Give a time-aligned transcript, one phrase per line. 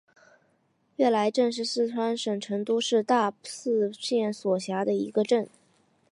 [0.95, 3.31] 悦来镇是四川省成都市大
[3.65, 5.47] 邑县所辖的一个镇。